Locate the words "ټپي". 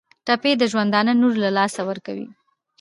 0.25-0.51